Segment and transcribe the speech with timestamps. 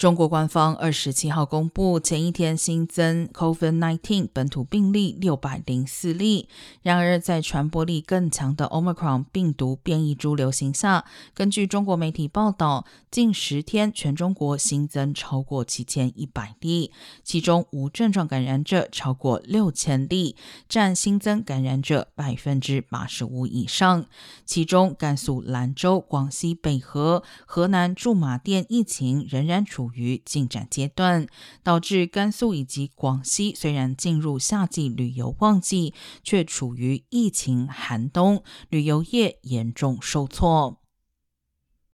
[0.00, 6.48] 中国官方二十七号公布，前一天新增 COVID-19 本土病例六百零四例。
[6.80, 11.04] 然而，在传播力更强的 Omicron 病毒变异株流行下，
[11.34, 16.90] 根据中国媒体报道，近十天全中国新增超过七千一百例，
[17.22, 20.34] 其中无症状感染者超过六千例，
[20.66, 24.06] 占新增感染者百分之八十五以上。
[24.46, 29.89] 其中，甘肃兰州、广西北河、河南驻马店疫情仍然处。
[29.94, 31.26] 于进展阶段，
[31.62, 35.94] 导致甘肃以及广西虽然进入夏季旅游旺季，
[36.24, 40.79] 却处于疫情寒冬，旅游业严重受挫。